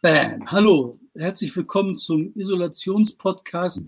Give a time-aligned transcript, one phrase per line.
[0.00, 0.48] Bam.
[0.48, 3.84] Hallo, herzlich willkommen zum Isolationspodcast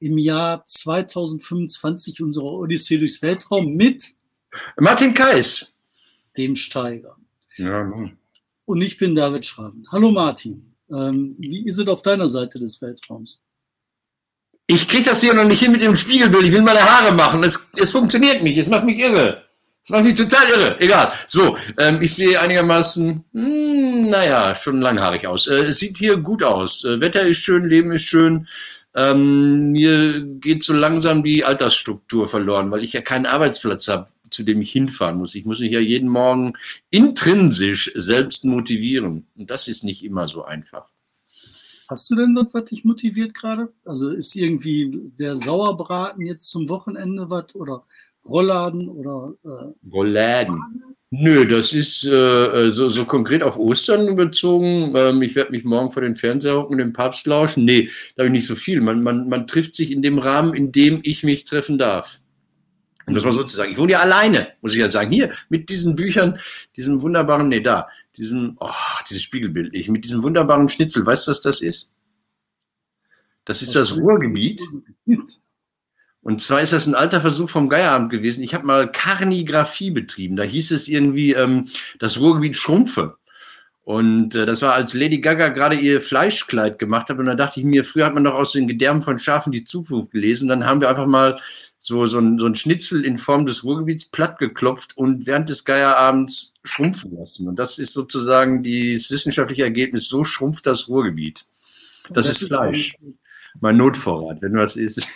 [0.00, 4.16] im Jahr 2025 unserer Odyssee durchs Weltraum mit
[4.76, 5.78] Martin Kais,
[6.36, 7.16] dem Steiger.
[7.56, 8.18] Ja, nun.
[8.64, 9.86] Und ich bin David Schraven.
[9.92, 13.38] Hallo Martin, ähm, wie ist es auf deiner Seite des Weltraums?
[14.66, 16.46] Ich kriege das hier noch nicht hin mit dem Spiegelbild.
[16.46, 17.44] Ich will meine Haare machen.
[17.44, 18.58] Es, es funktioniert nicht.
[18.58, 19.43] Es macht mich irre.
[19.84, 20.80] Es macht mich total irre.
[20.80, 21.12] Egal.
[21.26, 25.46] So, ähm, ich sehe einigermaßen, hm, naja, schon langhaarig aus.
[25.46, 26.84] Äh, es sieht hier gut aus.
[26.84, 28.48] Äh, Wetter ist schön, Leben ist schön.
[28.94, 34.42] Ähm, mir geht so langsam die Altersstruktur verloren, weil ich ja keinen Arbeitsplatz habe, zu
[34.42, 35.34] dem ich hinfahren muss.
[35.34, 36.54] Ich muss mich ja jeden Morgen
[36.88, 39.26] intrinsisch selbst motivieren.
[39.36, 40.86] Und das ist nicht immer so einfach.
[41.90, 43.70] Hast du denn dort was dich motiviert gerade?
[43.84, 47.84] Also ist irgendwie der Sauerbraten jetzt zum Wochenende was oder
[48.26, 50.60] Rollladen oder äh, Rollladen?
[51.10, 54.94] Nö, das ist äh, so, so konkret auf Ostern bezogen.
[54.96, 57.64] Ähm, ich werde mich morgen vor den Fernseher hocken und den Papst lauschen.
[57.64, 58.80] Nee, da habe ich nicht so viel.
[58.80, 62.20] Man, man, man trifft sich in dem Rahmen, in dem ich mich treffen darf.
[63.06, 63.72] Um das mal so zu sagen.
[63.72, 65.12] Ich wohne ja alleine, muss ich ja sagen.
[65.12, 66.40] Hier, mit diesen Büchern,
[66.76, 68.70] diesem wunderbaren, nee, da, diesem, oh,
[69.08, 71.04] dieses Spiegelbild, ich, mit diesem wunderbaren Schnitzel.
[71.04, 71.92] Weißt du, was das ist?
[73.44, 74.62] Das ist das Ruhrgebiet.
[76.24, 78.42] Und zwar ist das ein alter Versuch vom Geierabend gewesen.
[78.42, 80.36] Ich habe mal Karnigraphie betrieben.
[80.36, 83.18] Da hieß es irgendwie, ähm, das Ruhrgebiet schrumpfe.
[83.84, 87.18] Und äh, das war, als Lady Gaga gerade ihr Fleischkleid gemacht hat.
[87.18, 89.66] Und da dachte ich mir, früher hat man doch aus den Gedärmen von Schafen die
[89.66, 90.48] Zukunft gelesen.
[90.48, 91.38] Dann haben wir einfach mal
[91.78, 95.66] so, so, ein, so ein Schnitzel in Form des Ruhrgebiets platt geklopft und während des
[95.66, 97.48] Geierabends schrumpfen lassen.
[97.48, 100.08] Und das ist sozusagen das wissenschaftliche Ergebnis.
[100.08, 101.44] So schrumpft das Ruhrgebiet.
[102.08, 102.96] Das, das ist Fleisch.
[103.60, 105.06] Mein Notvorrat, wenn was ist.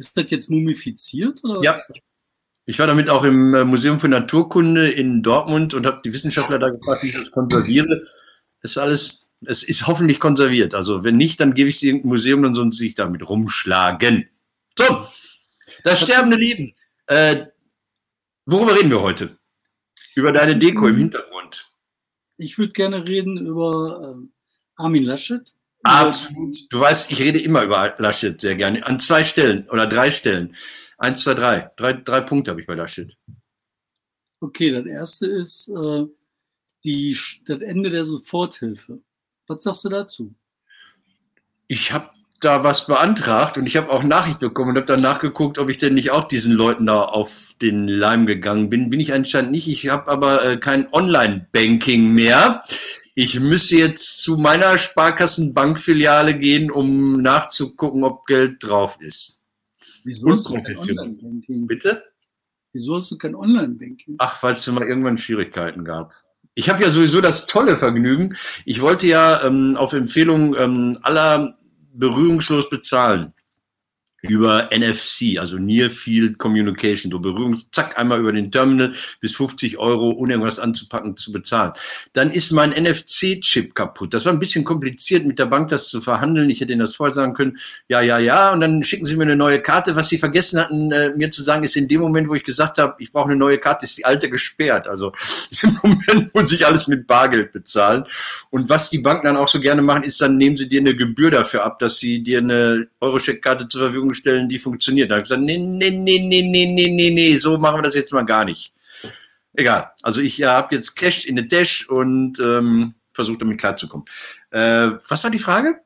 [0.00, 1.44] Ist das jetzt mumifiziert?
[1.44, 1.78] Oder ja.
[2.64, 6.58] Ich war damit auch im äh, Museum für Naturkunde in Dortmund und habe die Wissenschaftler
[6.58, 8.00] da gefragt, wie ich das konserviere.
[8.62, 10.72] Das ist alles, es ist hoffentlich konserviert.
[10.72, 14.30] Also wenn nicht, dann gebe ich sie im Museum und sonst sich damit rumschlagen.
[14.78, 15.06] So,
[15.84, 16.74] das sterbende Leben.
[17.06, 17.46] Äh,
[18.46, 19.36] worüber reden wir heute?
[20.14, 21.70] Über deine Deko im Hintergrund.
[22.38, 24.28] Ich würde gerne reden über äh,
[24.76, 25.42] Armin Laschet.
[25.82, 26.56] Absolut.
[26.70, 28.86] Du weißt, ich rede immer über Laschet sehr gerne.
[28.86, 30.54] An zwei Stellen oder drei Stellen.
[30.98, 31.70] Eins, zwei, drei.
[31.76, 33.16] Drei, drei Punkte habe ich bei Laschet.
[34.40, 36.04] Okay, das erste ist äh,
[36.84, 39.00] die, das Ende der Soforthilfe.
[39.46, 40.34] Was sagst du dazu?
[41.68, 42.10] Ich habe
[42.40, 45.78] da was beantragt und ich habe auch Nachricht bekommen und habe dann nachgeguckt, ob ich
[45.78, 48.90] denn nicht auch diesen Leuten da auf den Leim gegangen bin.
[48.90, 49.68] Bin ich anscheinend nicht.
[49.68, 52.64] Ich habe aber äh, kein Online-Banking mehr.
[53.22, 59.42] Ich müsste jetzt zu meiner Sparkassenbankfiliale gehen, um nachzugucken, ob Geld drauf ist.
[60.04, 61.66] Wieso hast du kein Online-Banking?
[61.66, 62.02] Bitte?
[62.72, 64.14] Wieso hast du kein Online-Banking?
[64.16, 66.14] Ach, weil es mal irgendwann Schwierigkeiten gab.
[66.54, 68.36] Ich habe ja sowieso das tolle Vergnügen.
[68.64, 71.58] Ich wollte ja ähm, auf Empfehlung ähm, aller
[71.92, 73.34] berührungslos bezahlen
[74.22, 79.78] über NFC, also Near Field Communication, du berührungs, zack, einmal über den Terminal bis 50
[79.78, 81.72] Euro, ohne irgendwas anzupacken, zu bezahlen.
[82.12, 84.12] Dann ist mein NFC-Chip kaputt.
[84.12, 86.50] Das war ein bisschen kompliziert mit der Bank, das zu verhandeln.
[86.50, 87.58] Ich hätte Ihnen das vorher sagen können,
[87.88, 89.96] ja, ja, ja, und dann schicken Sie mir eine neue Karte.
[89.96, 92.78] Was Sie vergessen hatten, äh, mir zu sagen, ist in dem Moment, wo ich gesagt
[92.78, 94.86] habe, ich brauche eine neue Karte, ist die alte gesperrt.
[94.86, 95.12] Also
[95.62, 98.04] im Moment muss ich alles mit Bargeld bezahlen.
[98.50, 100.94] Und was die Banken dann auch so gerne machen, ist dann nehmen sie dir eine
[100.94, 105.10] Gebühr dafür ab, dass sie dir eine Euro-Checkkarte zur Verfügung Verfügung stellen, die funktioniert.
[105.10, 107.82] Da habe ich gesagt, nee, nee, nee, nee, nee, nee, nee, nee, so machen wir
[107.82, 108.72] das jetzt mal gar nicht.
[109.54, 109.90] Egal.
[110.02, 114.06] Also ich ja, habe jetzt Cash in the Dash und ähm, versuche damit klarzukommen.
[114.50, 115.80] Äh, was war die Frage?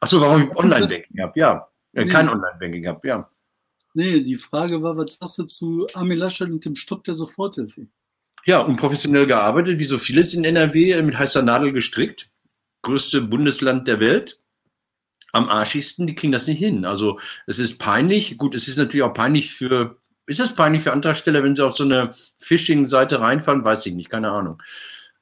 [0.00, 1.32] Achso, warum ich Online-Banking habe?
[1.38, 1.68] Ja.
[1.92, 2.10] ja nee.
[2.10, 3.28] Kein Online-Banking habe, ja.
[3.92, 7.86] Nee, die Frage war, was sagst du zu Armin Laschet und dem Stopp der Soforthilfe?
[8.46, 12.30] Ja, unprofessionell gearbeitet, wie so vieles in NRW, mit heißer Nadel gestrickt.
[12.82, 14.40] Größte Bundesland der Welt
[15.32, 16.84] am arschigsten, die kriegen das nicht hin.
[16.84, 18.38] Also es ist peinlich.
[18.38, 19.96] Gut, es ist natürlich auch peinlich für,
[20.26, 23.64] ist es peinlich für Antragsteller, wenn sie auf so eine Phishing-Seite reinfallen?
[23.64, 24.62] Weiß ich nicht, keine Ahnung.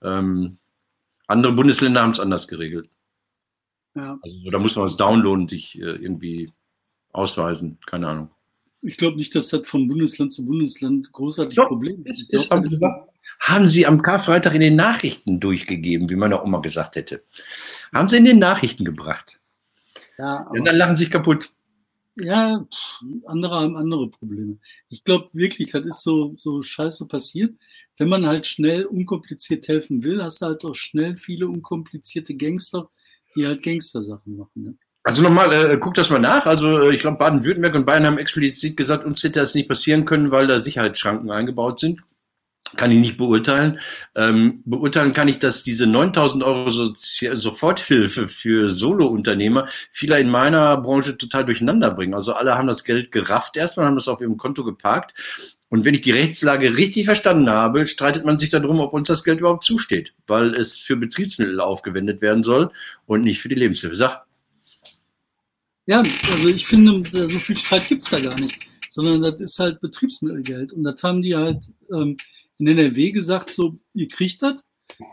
[0.03, 0.59] Ähm,
[1.27, 2.91] andere Bundesländer haben es anders geregelt.
[3.95, 4.19] Ja.
[4.23, 6.53] Also da muss man was downloaden und sich äh, irgendwie
[7.13, 8.31] ausweisen, keine Ahnung.
[8.81, 12.33] Ich glaube nicht, dass das von Bundesland zu Bundesland großartig Doch, Problem ist.
[12.33, 12.79] ist haben, Sie,
[13.41, 17.25] haben Sie am Karfreitag in den Nachrichten durchgegeben, wie meine Oma gesagt hätte.
[17.93, 19.41] Haben Sie in den Nachrichten gebracht.
[20.19, 21.51] Ja, ja, dann lachen sich kaputt.
[22.17, 22.67] Ja,
[23.27, 24.59] andere haben andere Probleme.
[24.89, 27.55] Ich glaube wirklich, das ist so, so scheiße passiert.
[27.97, 32.91] Wenn man halt schnell unkompliziert helfen will, hast du halt auch schnell viele unkomplizierte Gangster,
[33.37, 34.63] die halt Gangster-Sachen machen.
[34.63, 34.75] Ne?
[35.05, 36.47] Also nochmal, äh, guck das mal nach.
[36.47, 40.05] Also äh, ich glaube, Baden-Württemberg und Bayern haben explizit gesagt, uns hätte das nicht passieren
[40.05, 42.03] können, weil da Sicherheitsschranken eingebaut sind.
[42.77, 43.79] Kann ich nicht beurteilen.
[44.15, 50.77] Ähm, beurteilen kann ich, dass diese 9000 Euro Sozi Soforthilfe für Solo-Unternehmer viele in meiner
[50.77, 52.15] Branche total durcheinander bringen.
[52.15, 55.15] Also alle haben das Geld gerafft erstmal, haben das auf ihrem Konto geparkt.
[55.71, 59.23] Und wenn ich die Rechtslage richtig verstanden habe, streitet man sich darum, ob uns das
[59.23, 62.71] Geld überhaupt zusteht, weil es für Betriebsmittel aufgewendet werden soll
[63.07, 63.95] und nicht für die Lebenshilfe.
[63.95, 64.25] Sag.
[65.87, 69.59] Ja, also ich finde, so viel Streit gibt es da gar nicht, sondern das ist
[69.59, 70.73] halt Betriebsmittelgeld.
[70.73, 72.17] Und das haben die halt ähm,
[72.59, 74.63] in NRW gesagt, so, ihr kriegt das.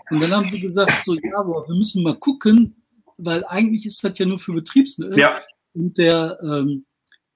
[0.10, 2.84] Und dann haben sie gesagt, so, ja, aber wir müssen mal gucken,
[3.18, 5.20] weil eigentlich ist das ja nur für Betriebsmittel.
[5.20, 5.42] Ja.
[5.74, 6.86] Und der, ähm,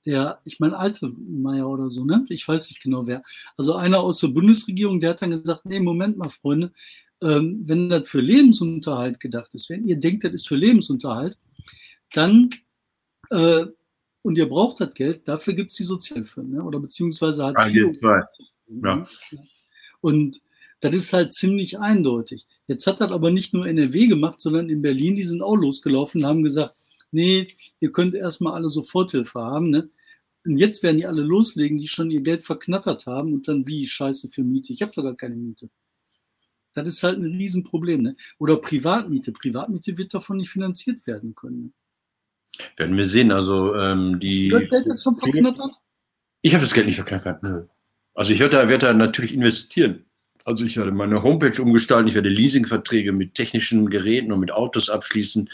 [0.05, 2.25] der, ich meine, alte Meier oder so, ne?
[2.29, 3.21] Ich weiß nicht genau wer.
[3.57, 6.71] Also einer aus der Bundesregierung, der hat dann gesagt, nee, Moment mal, Freunde,
[7.21, 11.37] ähm, wenn das für Lebensunterhalt gedacht ist, wenn ihr denkt, das ist für Lebensunterhalt,
[12.13, 12.49] dann
[13.29, 13.65] äh,
[14.21, 16.63] und ihr braucht das Geld, dafür gibt es die Sozialhilfe, ne?
[16.63, 17.57] oder beziehungsweise hat
[18.67, 19.05] ja.
[20.01, 20.41] Und
[20.79, 22.45] das ist halt ziemlich eindeutig.
[22.67, 26.21] Jetzt hat das aber nicht nur NRW gemacht, sondern in Berlin, die sind auch losgelaufen
[26.21, 26.75] und haben gesagt,
[27.11, 27.47] nee,
[27.79, 29.69] ihr könnt erstmal alle Soforthilfe haben.
[29.69, 29.89] Ne?
[30.45, 33.87] Und jetzt werden die alle loslegen, die schon ihr Geld verknattert haben und dann wie
[33.87, 34.71] Scheiße für Miete.
[34.71, 35.69] Ich habe doch gar keine Miete.
[36.73, 38.01] Das ist halt ein Riesenproblem.
[38.01, 38.15] Ne?
[38.37, 39.33] Oder Privatmiete.
[39.33, 41.63] Privatmiete wird davon nicht finanziert werden können.
[41.63, 41.71] Ne?
[42.77, 43.31] Werden wir sehen.
[43.31, 44.47] Also ähm, die.
[44.47, 45.75] Du das Geld jetzt schon verknattert?
[46.41, 47.43] Ich habe das Geld nicht verknattert.
[47.43, 47.65] Nö.
[48.19, 50.03] Also ich werde da, werde da natürlich investieren.
[50.43, 54.89] Also ich werde meine Homepage umgestalten, ich werde Leasingverträge mit technischen Geräten und mit Autos
[54.89, 55.49] abschließen.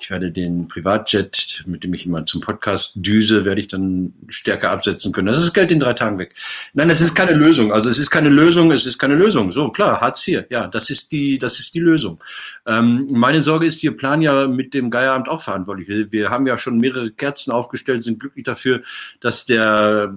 [0.00, 4.70] Ich werde den Privatjet, mit dem ich immer zum Podcast düse, werde ich dann stärker
[4.70, 5.26] absetzen können.
[5.26, 6.34] Das ist Geld in drei Tagen weg.
[6.72, 7.70] Nein, das ist keine Lösung.
[7.70, 9.52] Also es ist keine Lösung, es ist keine Lösung.
[9.52, 12.18] So, klar, Hartz IV, ja, das ist die, das ist die Lösung.
[12.64, 15.88] Ähm, meine Sorge ist, wir planen ja mit dem Geieramt auch verantwortlich.
[15.88, 18.80] Wir, wir haben ja schon mehrere Kerzen aufgestellt, sind glücklich dafür,
[19.20, 20.14] dass der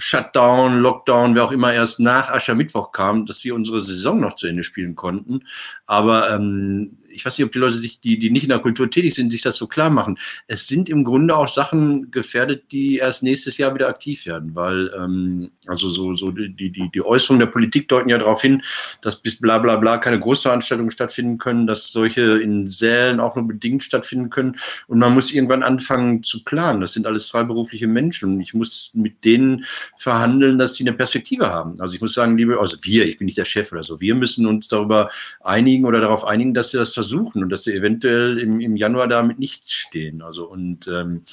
[0.00, 4.46] Shutdown, Lockdown, wer auch immer erst nach Aschermittwoch kam, dass wir unsere Saison noch zu
[4.46, 5.40] Ende spielen konnten.
[5.86, 8.88] Aber ähm, ich weiß nicht, ob die Leute sich, die, die nicht in der Kultur
[8.88, 10.16] tätig sind, sich das so klar machen.
[10.46, 14.92] Es sind im Grunde auch Sachen gefährdet, die erst nächstes Jahr wieder aktiv werden, weil
[14.96, 18.62] ähm, also so, so die, die, die Äußerungen der Politik deuten ja darauf hin,
[19.02, 23.48] dass bis bla bla bla keine Großveranstaltungen stattfinden können, dass solche in Sälen auch nur
[23.48, 24.56] bedingt stattfinden können.
[24.86, 26.80] Und man muss irgendwann anfangen zu planen.
[26.80, 28.40] Das sind alles freiberufliche Menschen.
[28.40, 29.64] Ich muss mit denen
[29.96, 31.80] verhandeln, dass sie eine Perspektive haben.
[31.80, 34.14] Also ich muss sagen, liebe, also wir, ich bin nicht der Chef oder so, wir
[34.14, 38.38] müssen uns darüber einigen oder darauf einigen, dass wir das versuchen und dass wir eventuell
[38.38, 40.22] im, im Januar da mit nichts stehen.
[40.22, 41.24] Also und ähm,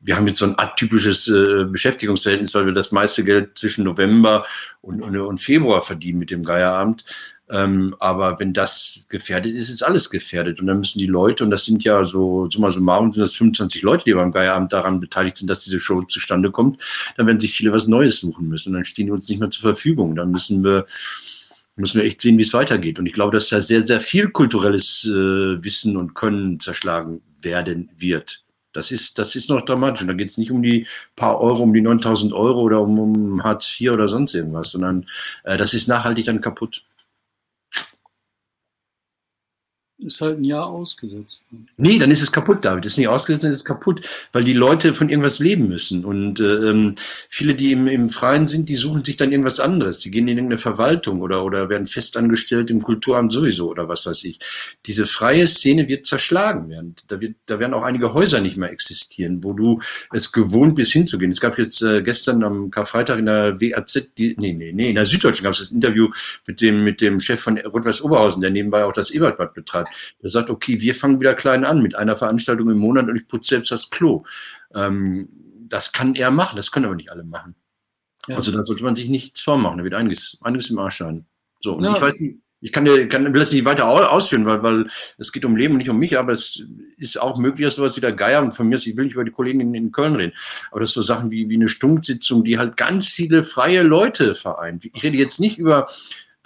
[0.00, 4.46] wir haben jetzt so ein atypisches äh, Beschäftigungsverhältnis, weil wir das meiste Geld zwischen November
[4.80, 7.04] und, und, und Februar verdienen mit dem Geierabend.
[7.50, 10.60] Ähm, aber wenn das gefährdet ist, ist alles gefährdet.
[10.60, 13.82] Und dann müssen die Leute, und das sind ja so, summa summarum sind das 25
[13.82, 16.80] Leute, die beim Geierabend daran beteiligt sind, dass diese Show zustande kommt,
[17.16, 18.70] dann werden sich viele was Neues suchen müssen.
[18.70, 20.14] Und dann stehen die uns nicht mehr zur Verfügung.
[20.14, 20.86] Dann müssen wir,
[21.76, 22.98] müssen wir echt sehen, wie es weitergeht.
[22.98, 27.88] Und ich glaube, dass da sehr, sehr viel kulturelles äh, Wissen und Können zerschlagen werden
[27.96, 28.42] wird.
[28.74, 30.02] Das ist, das ist noch dramatisch.
[30.02, 30.86] Und da geht es nicht um die
[31.16, 35.06] paar Euro, um die 9000 Euro oder um, um Hartz IV oder sonst irgendwas, sondern
[35.44, 36.84] äh, das ist nachhaltig dann kaputt.
[39.98, 41.44] Ist halt ein Jahr ausgesetzt.
[41.76, 42.84] Nee, dann ist es kaputt, David.
[42.86, 44.00] Ist nicht ausgesetzt, dann ist es kaputt,
[44.32, 46.04] weil die Leute von irgendwas leben müssen.
[46.04, 46.94] Und äh, ähm,
[47.28, 49.98] viele, die im, im Freien sind, die suchen sich dann irgendwas anderes.
[49.98, 54.24] Die gehen in irgendeine Verwaltung oder, oder werden festangestellt im Kulturamt sowieso oder was weiß
[54.24, 54.38] ich.
[54.86, 56.94] Diese freie Szene wird zerschlagen werden.
[57.08, 59.80] Da, wird, da werden auch einige Häuser nicht mehr existieren, wo du
[60.12, 61.32] es gewohnt bist hinzugehen.
[61.32, 64.94] Es gab jetzt äh, gestern am Karfreitag in der WAZ, die, nee, nee, nee, in
[64.94, 66.08] der Süddeutschen gab es das Interview
[66.46, 69.87] mit dem, mit dem Chef von Rot-Weiß Oberhausen, der nebenbei auch das Ebertbad betreibt.
[70.22, 73.28] Der sagt, okay, wir fangen wieder klein an mit einer Veranstaltung im Monat und ich
[73.28, 74.24] putze selbst das Klo.
[74.74, 75.28] Ähm,
[75.68, 77.54] das kann er machen, das können aber nicht alle machen.
[78.26, 78.36] Ja.
[78.36, 81.26] Also da sollte man sich nichts vormachen, da wird einiges, einiges im Arsch sein.
[81.60, 81.94] So, und ja.
[81.94, 85.44] ich weiß nicht, ich kann, dir, kann das nicht weiter ausführen, weil, weil es geht
[85.44, 86.60] um Leben und nicht um mich, aber es
[86.96, 89.24] ist auch möglich, dass sowas wie der Geier und von mir, ich will nicht über
[89.24, 90.32] die Kollegen in, in Köln reden,
[90.70, 94.84] aber das so Sachen wie, wie eine Stunksitzung, die halt ganz viele freie Leute vereint.
[94.84, 95.88] Ich rede jetzt nicht über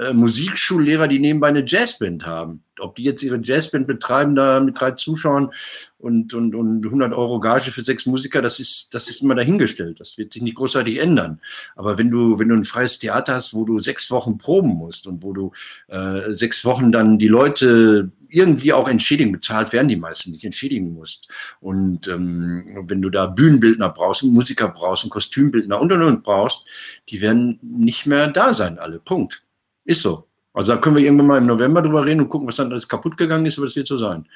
[0.09, 2.63] äh, Musikschullehrer, die nebenbei eine Jazzband haben.
[2.79, 5.51] Ob die jetzt ihre Jazzband betreiben, da mit drei Zuschauern
[5.99, 10.01] und, und, und 100 Euro Gage für sechs Musiker, das ist, das ist immer dahingestellt.
[10.01, 11.41] Das wird sich nicht großartig ändern.
[11.77, 15.07] Aber wenn du, wenn du ein freies Theater hast, wo du sechs Wochen proben musst
[15.07, 15.53] und wo du
[15.89, 20.93] äh, sechs Wochen dann die Leute irgendwie auch entschädigen, bezahlt werden die meisten nicht, entschädigen
[20.93, 21.29] musst.
[21.61, 26.67] Und ähm, wenn du da Bühnenbildner brauchst, Musiker brauchst, und Kostümbildner und und und brauchst,
[27.11, 28.99] die werden nicht mehr da sein, alle.
[28.99, 29.43] Punkt.
[29.85, 30.29] Ist so.
[30.53, 32.89] Also da können wir irgendwann mal im November drüber reden und gucken, was dann alles
[32.89, 34.27] kaputt gegangen ist, aber es wird so sein.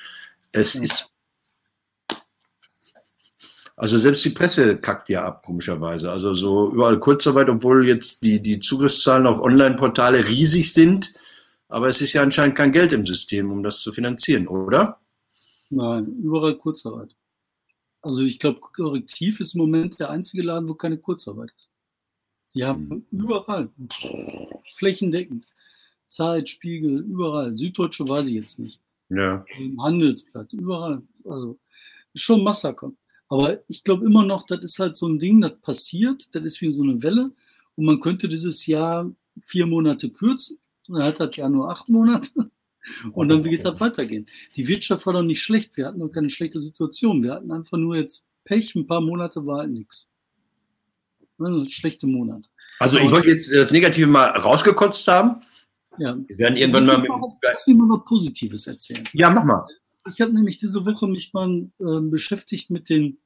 [0.53, 1.11] Es ist.
[3.77, 6.11] Also selbst die Presse kackt ja ab, komischerweise.
[6.11, 11.13] Also so überall Kurzarbeit, obwohl jetzt die, die Zugriffszahlen auf Online-Portale riesig sind.
[11.69, 15.01] Aber es ist ja anscheinend kein Geld im System, um das zu finanzieren, oder?
[15.69, 17.15] Nein, überall Kurzarbeit.
[18.01, 21.71] Also ich glaube, Korrektiv ist im Moment der einzige Laden, wo keine Kurzarbeit ist.
[22.57, 23.07] Die haben hm.
[23.13, 23.69] überall,
[24.75, 25.47] flächendeckend.
[26.09, 27.57] Zeit, Spiegel, überall.
[27.57, 28.81] Süddeutsche weiß ich jetzt nicht.
[29.11, 29.45] Ja.
[29.59, 31.03] Im Handelsblatt, überall.
[31.25, 31.59] Also
[32.15, 32.93] schon ein Massaker.
[33.29, 36.61] Aber ich glaube immer noch, das ist halt so ein Ding, das passiert, das ist
[36.63, 37.33] wie so eine Welle.
[37.75, 39.11] Und man könnte dieses Jahr
[39.43, 40.59] vier Monate kürzen.
[40.89, 42.31] Dann hat das Jahr nur acht Monate.
[43.13, 44.27] Und dann wird das weitergehen.
[44.55, 45.77] Die Wirtschaft war doch nicht schlecht.
[45.77, 47.23] Wir hatten doch keine schlechte Situation.
[47.23, 48.75] Wir hatten einfach nur jetzt Pech.
[48.77, 50.09] Ein paar Monate war halt nichts.
[51.39, 52.49] Also schlechte Monate.
[52.79, 55.43] Also ich wollte jetzt das Negative mal rausgekotzt haben.
[55.99, 56.17] Ja.
[56.27, 57.11] Wir werden irgendwann mal mit.
[57.43, 59.05] Lass mich mal was Positives erzählen.
[59.13, 59.67] Ja, mach mal.
[60.13, 63.19] Ich habe nämlich diese Woche mich mal äh, beschäftigt mit den,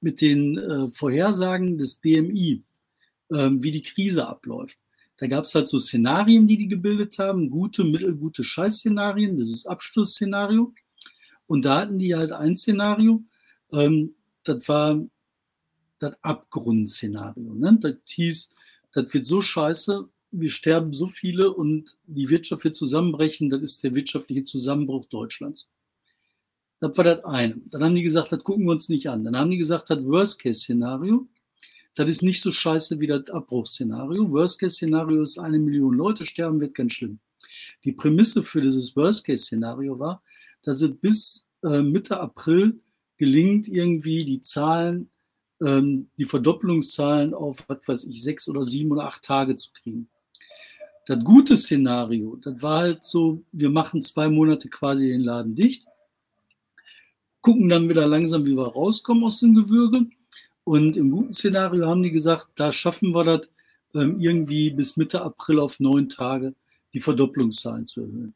[0.00, 2.62] mit den äh, Vorhersagen des BMI,
[3.30, 4.78] äh, wie die Krise abläuft.
[5.18, 9.66] Da gab es halt so Szenarien, die die gebildet haben, gute, mittelgute Scheißszenarien, das ist
[9.66, 10.72] Abschlussszenario.
[11.46, 13.22] Und da hatten die halt ein Szenario,
[13.72, 15.00] ähm, das war
[15.98, 17.54] das Abgrundszenario.
[17.54, 17.78] Ne?
[17.80, 18.50] Das hieß,
[18.92, 23.82] das wird so scheiße, wir sterben so viele und die Wirtschaft wird zusammenbrechen, das ist
[23.82, 25.68] der wirtschaftliche Zusammenbruch Deutschlands.
[26.80, 27.56] Das war das eine.
[27.70, 29.24] Dann haben die gesagt, das gucken wir uns nicht an.
[29.24, 31.26] Dann haben die gesagt, das Worst-Case-Szenario,
[31.94, 34.30] das ist nicht so scheiße wie das Abbruchsszenario.
[34.30, 37.18] Worst-Case-Szenario ist, eine Million Leute sterben, wird ganz schlimm.
[37.84, 40.22] Die Prämisse für dieses Worst-Case-Szenario war,
[40.62, 42.80] dass es bis äh, Mitte April
[43.16, 45.08] gelingt, irgendwie die Zahlen,
[45.62, 50.08] ähm, die Verdoppelungszahlen auf, was weiß ich, sechs oder sieben oder acht Tage zu kriegen.
[51.06, 55.86] Das gute Szenario, das war halt so, wir machen zwei Monate quasi den Laden dicht,
[57.40, 60.06] gucken dann wieder langsam, wie wir rauskommen aus dem Gewürge.
[60.64, 63.48] Und im guten Szenario haben die gesagt, da schaffen wir das
[63.94, 66.54] ähm, irgendwie bis Mitte April auf neun Tage
[66.92, 68.34] die Verdopplungszahlen zu erhöhen.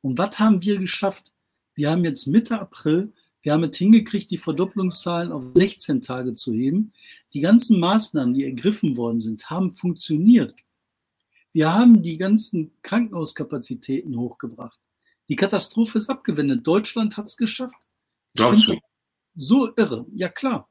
[0.00, 1.32] Und was haben wir geschafft?
[1.74, 3.12] Wir haben jetzt Mitte April,
[3.46, 6.92] wir haben es hingekriegt, die Verdopplungszahlen auf 16 Tage zu heben.
[7.32, 10.58] Die ganzen Maßnahmen, die ergriffen worden sind, haben funktioniert.
[11.52, 14.80] Wir haben die ganzen Krankenhauskapazitäten hochgebracht.
[15.28, 16.66] Die Katastrophe ist abgewendet.
[16.66, 17.76] Deutschland hat es geschafft.
[18.34, 18.80] Glaubst du?
[19.36, 20.06] So irre.
[20.12, 20.68] Ja, klar.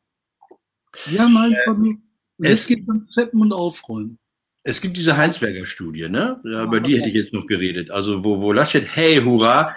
[1.05, 1.95] Wir haben einfach nur.
[2.39, 4.19] Es geht um Fetten und Aufräumen.
[4.63, 6.41] Es gibt diese Heinsberger-Studie, ne?
[6.43, 7.89] Über die hätte ich jetzt noch geredet.
[7.89, 9.71] Also, wo, wo Laschet, hey, hurra,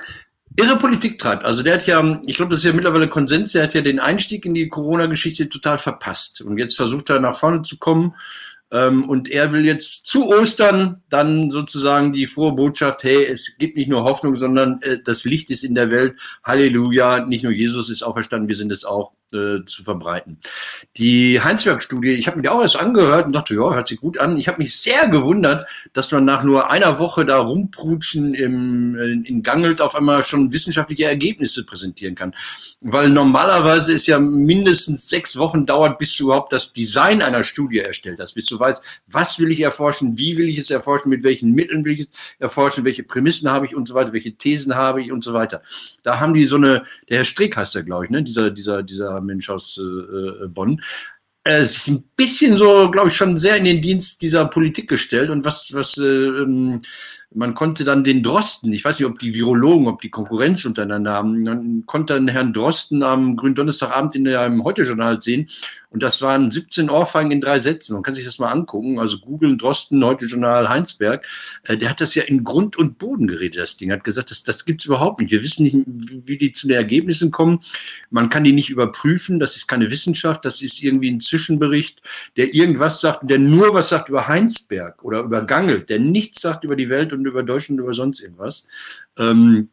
[0.58, 1.44] irre Politik treibt.
[1.44, 4.00] Also der hat ja, ich glaube, das ist ja mittlerweile Konsens, der hat ja den
[4.00, 6.40] Einstieg in die Corona-Geschichte total verpasst.
[6.40, 8.14] Und jetzt versucht er nach vorne zu kommen
[8.72, 13.76] ähm, und er will jetzt zu Ostern dann sozusagen die frohe Botschaft, hey, es gibt
[13.76, 16.18] nicht nur Hoffnung, sondern äh, das Licht ist in der Welt.
[16.42, 20.38] Halleluja, nicht nur Jesus ist auferstanden, wir sind es auch äh, zu verbreiten.
[20.96, 24.18] Die Heinzberg-Studie, ich habe mir die auch erst angehört und dachte, ja, hört sich gut
[24.18, 24.38] an.
[24.38, 29.24] Ich habe mich sehr gewundert, dass man nach nur einer Woche da rumprutschen im, in,
[29.24, 32.34] in Gangelt auf einmal schon wissenschaftliche Ergebnisse präsentieren kann.
[32.80, 37.80] Weil normalerweise es ja mindestens sechs Wochen dauert, bis du überhaupt das Design einer Studie
[37.80, 41.22] erstellt hast, bis du weißt, was will ich erforschen, wie will ich es erforschen, mit
[41.22, 42.08] welchen Mitteln will ich es
[42.38, 45.62] erforschen, welche Prämissen habe ich und so weiter, welche Thesen habe ich und so weiter.
[46.02, 48.22] Da haben die so eine, der Herr Strick heißt der, glaube ich, ne?
[48.22, 50.80] dieser, dieser, dieser Mensch aus äh, äh, Bonn,
[51.44, 55.30] äh, sich ein bisschen so, glaube ich, schon sehr in den Dienst dieser Politik gestellt.
[55.30, 56.80] Und was, was äh, ähm,
[57.34, 61.12] man konnte dann den Drosten, ich weiß nicht, ob die Virologen, ob die Konkurrenz untereinander
[61.12, 65.48] haben, man konnte dann Herrn Drosten am Gründonnerstagabend in einem Heute-Journal sehen
[65.90, 67.94] und das waren 17 Ohrfeigen in drei Sätzen.
[67.94, 68.98] Man kann sich das mal angucken.
[68.98, 71.26] Also googeln, Drosten, heute Journal Heinsberg.
[71.64, 73.90] Äh, der hat das ja in Grund und Boden geredet, das Ding.
[73.90, 75.30] Hat gesagt, das, das gibt's überhaupt nicht.
[75.30, 75.78] Wir wissen nicht,
[76.26, 77.60] wie die zu den Ergebnissen kommen.
[78.10, 79.40] Man kann die nicht überprüfen.
[79.40, 80.44] Das ist keine Wissenschaft.
[80.44, 82.02] Das ist irgendwie ein Zwischenbericht,
[82.36, 86.64] der irgendwas sagt, der nur was sagt über Heinsberg oder über Gangelt, der nichts sagt
[86.64, 88.66] über die Welt und über Deutschland und über sonst irgendwas.
[89.18, 89.70] Ähm,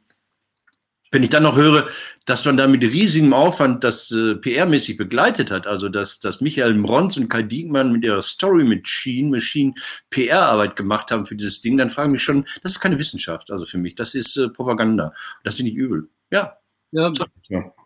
[1.16, 1.88] wenn ich dann noch höre,
[2.26, 6.74] dass man da mit riesigem Aufwand das äh, PR-mäßig begleitet hat, also dass, dass Michael
[6.74, 9.74] Mronz und Kai Diekmann mit ihrer Story Machine, Machine
[10.10, 13.50] PR-Arbeit gemacht haben für dieses Ding, dann frage ich mich schon, das ist keine Wissenschaft,
[13.50, 15.14] also für mich, das ist äh, Propaganda.
[15.46, 16.10] Das finde ich übel.
[16.32, 16.58] Ja.
[16.92, 17.14] ja.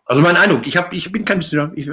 [0.06, 1.78] Also mein Eindruck, ich, hab, ich bin kein Wissenschaftler.
[1.78, 1.86] Ich,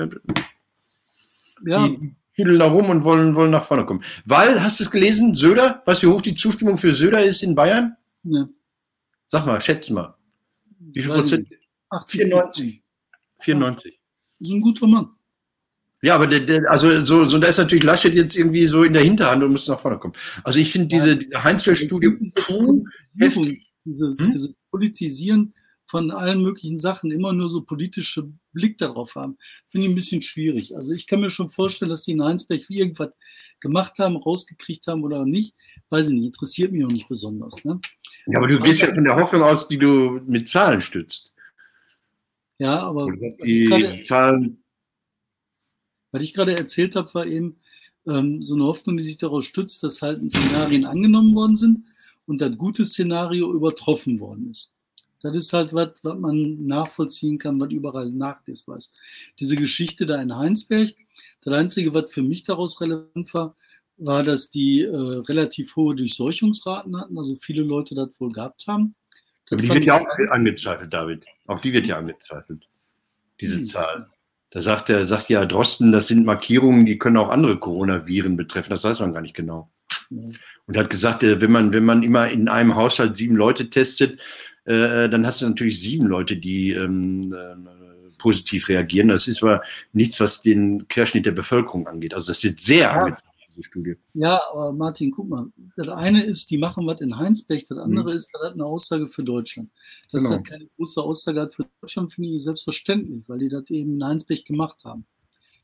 [1.66, 1.88] ja.
[1.88, 4.04] Die fühlen da rum und wollen, wollen nach vorne kommen.
[4.26, 7.54] Weil, hast du es gelesen, Söder, was wie hoch die Zustimmung für Söder ist in
[7.54, 7.96] Bayern?
[8.24, 8.48] Ja.
[9.28, 10.17] Sag mal, schätze mal.
[10.80, 11.48] Wie viel Prozent?
[12.08, 12.84] 94.
[13.40, 14.00] 94.
[14.40, 15.10] Das ist ein guter Mann.
[16.02, 18.94] Ja, aber der, der, also so, so da ist natürlich Laschet jetzt irgendwie so in
[18.94, 20.14] der Hinterhand und muss nach vorne kommen.
[20.44, 22.34] Also ich finde diese, diese Heinzfeld-Studie
[23.18, 23.74] heftig.
[23.84, 24.32] Dieses, hm?
[24.32, 25.54] dieses Politisieren
[25.88, 29.38] von allen möglichen Sachen immer nur so politische Blick darauf haben,
[29.70, 30.76] finde ich ein bisschen schwierig.
[30.76, 33.12] Also ich kann mir schon vorstellen, dass die in Heinsberg irgendwas
[33.62, 35.56] gemacht haben, rausgekriegt haben oder nicht.
[35.90, 37.64] Weiß ich nicht, interessiert mich auch nicht besonders.
[37.64, 37.80] Ne?
[38.28, 41.34] Ja, aber du gehst ja von der Hoffnung aus, die du mit Zahlen stützt.
[42.60, 43.10] Ja, aber
[43.46, 44.64] die grade, Zahlen.
[46.12, 47.60] Was ich gerade erzählt habe, war eben
[48.08, 51.86] ähm, so eine Hoffnung, die sich daraus stützt, dass halt Szenarien angenommen worden sind
[52.26, 54.74] und das gute Szenario übertroffen worden ist.
[55.22, 58.94] Das ist halt was, was man nachvollziehen kann, was überall nachlesbar ist.
[59.40, 60.94] Diese Geschichte da in Heinsberg,
[61.42, 63.56] das Einzige, was für mich daraus relevant war,
[63.98, 68.96] war, dass die äh, relativ hohe Durchseuchungsraten hatten, also viele Leute das wohl gehabt haben.
[69.50, 71.26] Aber die wird ja auch angezweifelt, David.
[71.48, 72.68] Auch die wird ja angezweifelt,
[73.40, 73.66] diese hm.
[73.66, 74.10] Zahl.
[74.52, 78.70] Da sagt, der, sagt ja Drosten, das sind Markierungen, die können auch andere Coronaviren betreffen.
[78.70, 79.70] Das weiß man gar nicht genau.
[80.10, 80.30] Ja.
[80.68, 84.20] Und hat gesagt, äh, wenn man, wenn man immer in einem Haushalt sieben Leute testet,
[84.68, 89.08] äh, dann hast du natürlich sieben Leute, die ähm, äh, positiv reagieren.
[89.08, 89.62] Das ist aber
[89.94, 92.14] nichts, was den Querschnitt der Bevölkerung angeht.
[92.14, 93.16] Also das wird sehr ja.
[93.56, 93.96] diese Studie.
[94.14, 95.48] Ja, aber Martin, guck mal.
[95.78, 98.18] Das eine ist, die machen was in Heinsberg, das andere mhm.
[98.18, 99.70] ist, das hat eine Aussage für Deutschland.
[100.12, 100.38] Dass genau.
[100.38, 104.04] das keine große Aussage hat für Deutschland, finde ich selbstverständlich, weil die das eben in
[104.04, 105.06] Heinsberg gemacht haben.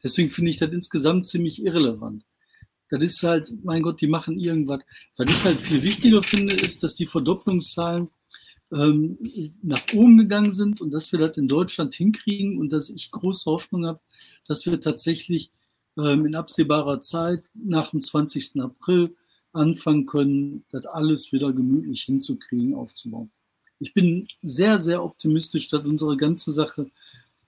[0.02, 2.24] Deswegen finde ich das insgesamt ziemlich irrelevant.
[2.90, 4.82] Das ist halt, mein Gott, die machen irgendwas.
[5.18, 8.10] Was ich halt viel wichtiger finde, ist, dass die Verdopplungszahlen
[8.72, 9.18] ähm,
[9.62, 13.50] nach oben gegangen sind und dass wir das in Deutschland hinkriegen und dass ich große
[13.50, 14.00] Hoffnung habe,
[14.48, 15.52] dass wir tatsächlich
[15.98, 18.62] ähm, in absehbarer Zeit nach dem 20.
[18.62, 19.16] April
[19.52, 23.32] anfangen können, das alles wieder gemütlich hinzukriegen, aufzubauen.
[23.80, 26.90] Ich bin sehr, sehr optimistisch, dass unsere ganze Sache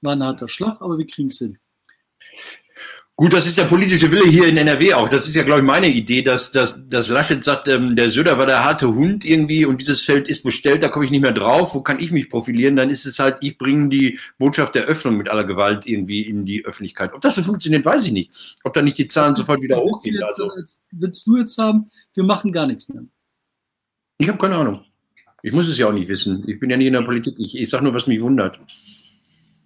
[0.02, 1.58] war ein harter Schlag, aber wir kriegen es hin.
[3.18, 5.08] Gut, das ist der politische Wille hier in NRW auch.
[5.08, 8.38] Das ist ja, glaube ich, meine Idee, dass, dass, dass Laschet sagt, ähm, der Söder
[8.38, 11.32] war der harte Hund irgendwie und dieses Feld ist bestellt, da komme ich nicht mehr
[11.32, 11.74] drauf.
[11.76, 12.76] Wo kann ich mich profilieren?
[12.76, 16.46] Dann ist es halt, ich bringe die Botschaft der Öffnung mit aller Gewalt irgendwie in
[16.46, 17.14] die Öffentlichkeit.
[17.14, 18.58] Ob das so funktioniert, weiß ich nicht.
[18.66, 20.16] Ob da nicht die Zahlen sofort wieder hochgehen.
[20.16, 20.52] Jetzt, also.
[20.92, 23.06] Willst du jetzt haben, wir machen gar nichts mehr?
[24.18, 24.84] Ich habe keine Ahnung.
[25.42, 26.44] Ich muss es ja auch nicht wissen.
[26.48, 27.36] Ich bin ja nicht in der Politik.
[27.40, 28.60] Ich, ich sage nur, was mich wundert.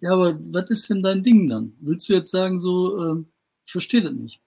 [0.01, 1.73] Ja, aber was ist denn dein Ding dann?
[1.79, 3.25] Willst du jetzt sagen, so, ähm
[3.69, 4.41] ich verstehe das nicht.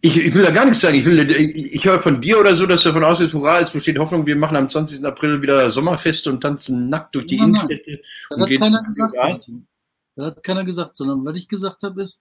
[0.00, 0.98] Ich, ich, will da gar nichts sagen.
[0.98, 3.70] Ich, will, ich, ich höre von dir oder so, dass du davon ausgehst, hurra, es
[3.70, 5.04] besteht Hoffnung, wir machen am 20.
[5.04, 8.00] April wieder Sommerfeste und tanzen nackt durch die nein, Innenstädte.
[8.28, 9.68] Das hat keiner gesagt, Martin.
[10.16, 12.20] Das hat keiner gesagt, sondern was ich gesagt habe, ist,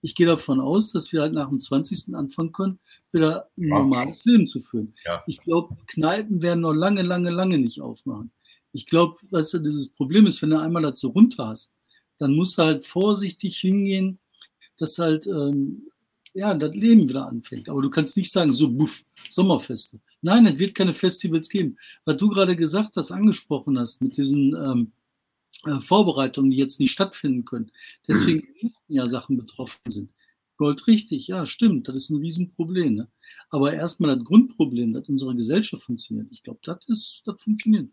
[0.00, 2.14] ich gehe davon aus, dass wir halt nach dem 20.
[2.14, 2.78] anfangen können,
[3.10, 4.94] wieder ein normales Leben zu führen.
[5.04, 5.24] Ja.
[5.26, 8.30] Ich glaube, Kneipen werden noch lange, lange, lange nicht aufmachen.
[8.72, 11.72] Ich glaube, weißt du, dieses Problem ist, wenn du einmal dazu runter hast,
[12.18, 14.20] dann musst du halt vorsichtig hingehen,
[14.82, 15.88] dass halt ähm,
[16.34, 17.68] ja, das Leben wieder anfängt.
[17.68, 20.00] Aber du kannst nicht sagen, so buff, Sommerfeste.
[20.22, 21.76] Nein, es wird keine Festivals geben.
[22.04, 24.92] Was du gerade gesagt hast, angesprochen hast, mit diesen ähm,
[25.66, 27.70] äh, Vorbereitungen, die jetzt nicht stattfinden können,
[28.08, 30.10] deswegen im nächsten Jahr Sachen betroffen sind.
[30.56, 32.94] Gold richtig, ja, stimmt, das ist ein Riesenproblem.
[32.94, 33.08] Ne?
[33.50, 36.28] Aber erstmal das Grundproblem, dass unsere Gesellschaft funktioniert.
[36.30, 37.88] Ich glaube, das ist, das funktioniert.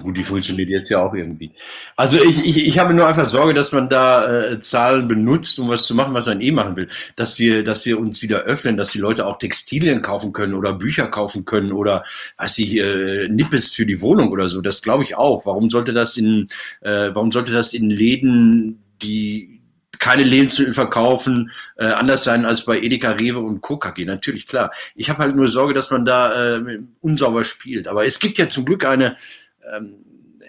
[0.00, 1.52] Gut, die funktioniert jetzt ja auch irgendwie.
[1.96, 5.68] Also ich, ich, ich habe nur einfach Sorge, dass man da äh, Zahlen benutzt, um
[5.68, 6.88] was zu machen, was man eh machen will.
[7.14, 10.72] Dass wir, dass wir uns wieder öffnen, dass die Leute auch Textilien kaufen können oder
[10.72, 12.04] Bücher kaufen können oder
[12.38, 14.62] was ich, äh, Nippes für die Wohnung oder so.
[14.62, 15.44] Das glaube ich auch.
[15.44, 16.46] Warum sollte das in,
[16.80, 19.60] äh, warum sollte das in Läden, die
[19.98, 24.04] keine Lebensmittel verkaufen, äh, anders sein als bei Edeka, Rewe und KKG.
[24.04, 24.72] Natürlich, klar.
[24.96, 27.86] Ich habe halt nur Sorge, dass man da äh, unsauber spielt.
[27.86, 29.16] Aber es gibt ja zum Glück eine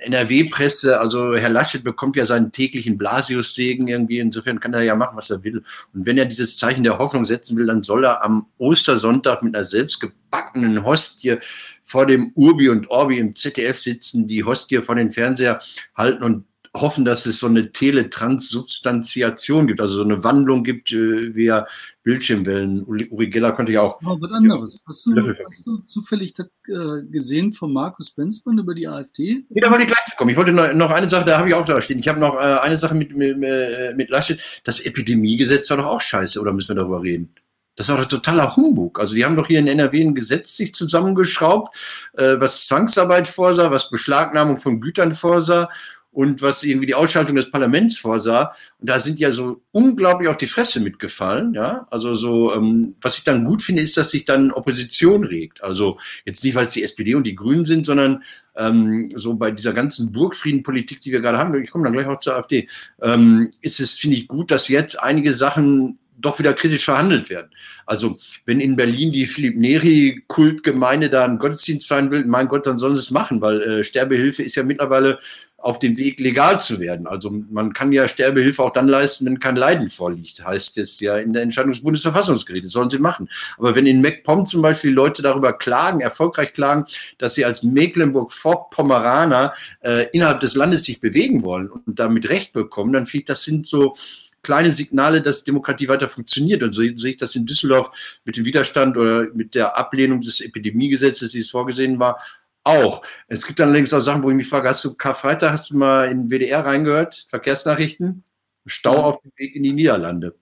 [0.04, 5.16] NRW-Presse, also Herr Laschet bekommt ja seinen täglichen Blasius-Segen irgendwie, insofern kann er ja machen,
[5.16, 5.64] was er will.
[5.94, 9.56] Und wenn er dieses Zeichen der Hoffnung setzen will, dann soll er am Ostersonntag mit
[9.56, 11.38] einer selbstgebackenen Hostie
[11.84, 15.62] vor dem Urbi und Orbi im ZDF sitzen, die Hostie vor den Fernseher
[15.96, 21.36] halten und hoffen, dass es so eine Teletransubstantiation gibt, also so eine Wandlung gibt äh,
[21.36, 21.68] via
[22.02, 22.84] Bildschirmwellen.
[22.84, 24.02] Uri Geller konnte ja auch.
[24.02, 24.84] Aber was anderes.
[24.88, 29.46] Hast du, hast du zufällig das, äh, gesehen von Markus Benzmann über die AfD?
[29.50, 30.32] Nee, da wollte ich gleich zu kommen.
[30.32, 32.00] Ich wollte noch, noch eine Sache, da habe ich auch da stehen.
[32.00, 34.40] Ich habe noch äh, eine Sache mit, mit, mit Laschet.
[34.64, 37.34] Das Epidemiegesetz war doch auch scheiße, oder müssen wir darüber reden?
[37.76, 39.00] Das war doch totaler Humbug.
[39.00, 41.76] Also die haben doch hier in NRW ein Gesetz sich zusammengeschraubt,
[42.14, 45.70] äh, was Zwangsarbeit vorsah, was Beschlagnahmung von Gütern vorsah
[46.14, 48.56] und was irgendwie die Ausschaltung des Parlaments vorsah.
[48.80, 51.54] Und da sind ja so unglaublich auf die Fresse mitgefallen.
[51.56, 55.64] Ja, also so, ähm, was ich dann gut finde, ist, dass sich dann Opposition regt.
[55.64, 58.24] Also jetzt nicht, weil es die SPD und die Grünen sind, sondern
[58.56, 62.20] ähm, so bei dieser ganzen Burgfriedenpolitik, die wir gerade haben, ich komme dann gleich auch
[62.20, 62.70] zur AfD,
[63.02, 67.50] ähm, ist es, finde ich, gut, dass jetzt einige Sachen doch wieder kritisch verhandelt werden.
[67.86, 72.78] Also wenn in Berlin die Philipp Neri-Kultgemeinde da einen Gottesdienst feiern will, mein Gott, dann
[72.78, 75.20] sollen sie es machen, weil äh, Sterbehilfe ist ja mittlerweile
[75.64, 77.08] auf dem Weg legal zu werden.
[77.08, 81.18] Also man kann ja Sterbehilfe auch dann leisten, wenn kein Leiden vorliegt, heißt es ja
[81.18, 82.68] in der Entscheidung des Bundesverfassungsgerichts.
[82.68, 83.30] Das sollen sie machen.
[83.58, 86.86] Aber wenn in MacPom zum Beispiel Leute darüber klagen, erfolgreich klagen,
[87.18, 92.92] dass sie als Mecklenburg-Vorpommeraner äh, innerhalb des Landes sich bewegen wollen und damit Recht bekommen,
[92.92, 93.96] dann ich, das sind so
[94.42, 96.62] kleine Signale, dass Demokratie weiter funktioniert.
[96.62, 97.90] Und so sehe ich das in Düsseldorf
[98.26, 102.20] mit dem Widerstand oder mit der Ablehnung des Epidemiegesetzes, wie es vorgesehen war,
[102.64, 103.02] auch.
[103.28, 105.78] Es gibt dann allerdings auch Sachen, wo ich mich frage, hast du Karfreitag, hast du
[105.78, 108.24] mal in WDR reingehört, Verkehrsnachrichten?
[108.66, 110.36] Stau auf dem Weg in die Niederlande.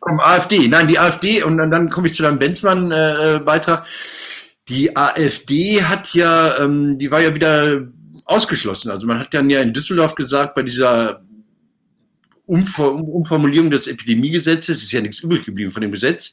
[0.00, 0.66] Komm, AfD.
[0.68, 3.84] Nein, die AfD, und dann, dann komme ich zu deinem Benzmann-Beitrag.
[3.84, 3.88] Äh,
[4.68, 7.86] die AfD hat ja, ähm, die war ja wieder
[8.24, 8.90] ausgeschlossen.
[8.90, 11.22] Also man hat dann ja in Düsseldorf gesagt, bei dieser
[12.48, 16.32] Umformulierung des Epidemiegesetzes, ist ja nichts übrig geblieben von dem Gesetz,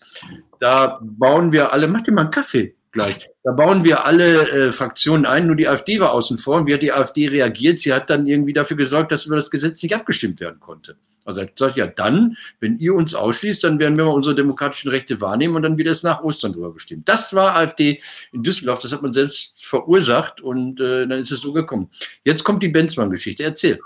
[0.60, 4.71] da bauen wir alle, mach dir mal einen Kaffee gleich, da bauen wir alle äh,
[4.71, 6.56] Fraktionen ein, nur die AfD war außen vor.
[6.56, 7.80] Und wie hat die AfD reagiert?
[7.80, 10.95] Sie hat dann irgendwie dafür gesorgt, dass über das Gesetz nicht abgestimmt werden konnte.
[11.25, 14.89] Also hat gesagt, ja dann, wenn ihr uns ausschließt, dann werden wir mal unsere demokratischen
[14.89, 17.10] Rechte wahrnehmen und dann wird es nach Ostern darüber bestimmt.
[17.10, 17.99] Das war AfD
[18.32, 21.89] in Düsseldorf, das hat man selbst verursacht und äh, dann ist es so gekommen.
[22.23, 23.43] Jetzt kommt die Benzmann-Geschichte.
[23.43, 23.80] Erzähl.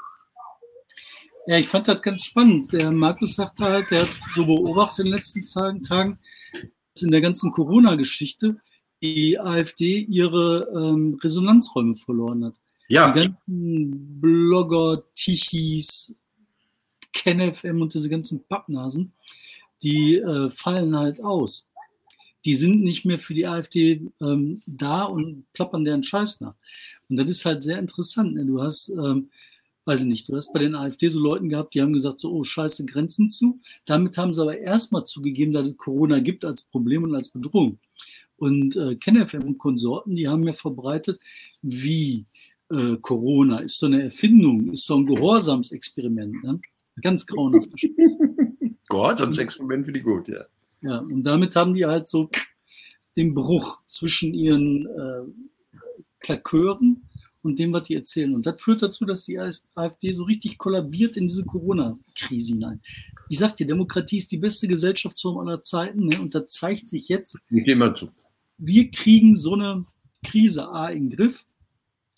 [1.49, 2.71] Ja, ich fand das ganz spannend.
[2.73, 6.19] Der Markus sagte halt, der hat so beobachtet in den letzten Tagen,
[6.93, 8.57] dass in der ganzen Corona-Geschichte
[9.01, 12.59] die AfD ihre ähm, Resonanzräume verloren hat.
[12.87, 13.11] Ja.
[13.11, 16.13] Die ganzen Blogger, Tichis,
[17.13, 19.13] KenFM und diese ganzen Pappnasen,
[19.81, 21.71] die äh, fallen halt aus.
[22.45, 26.53] Die sind nicht mehr für die AfD ähm, da und plappern deren Scheiß nach.
[27.09, 28.35] Und das ist halt sehr interessant.
[28.35, 28.45] Ne?
[28.45, 29.31] Du hast, ähm,
[29.85, 32.31] weiß ich nicht, du hast bei den AfD so Leuten gehabt, die haben gesagt, so,
[32.31, 33.59] oh, scheiße, Grenzen zu.
[33.85, 37.79] Damit haben sie aber erstmal zugegeben, dass es Corona gibt als Problem und als Bedrohung.
[38.37, 41.19] Und äh, KenFM und Konsorten, die haben ja verbreitet,
[41.61, 42.25] wie
[42.69, 46.43] äh, Corona ist so eine Erfindung, ist so ein Gehorsamsexperiment.
[46.43, 46.61] Ne?
[47.01, 47.69] Ganz grauenhaft.
[48.89, 50.45] Gehorsamsexperiment finde ich gut, ja.
[50.81, 52.29] Ja, und damit haben die halt so
[53.17, 55.23] den Bruch zwischen ihren äh,
[56.19, 57.08] Klakeuren
[57.43, 58.33] und dem, was die erzählen.
[58.35, 59.39] Und das führt dazu, dass die
[59.75, 62.81] AfD so richtig kollabiert in diese Corona-Krise hinein.
[63.29, 66.19] Ich sag dir, Demokratie ist die beste Gesellschaftsform aller Zeiten ne?
[66.19, 68.09] und da zeigt sich jetzt, ich gehe mal zu.
[68.57, 69.85] wir kriegen so eine
[70.23, 71.45] Krise A in den Griff,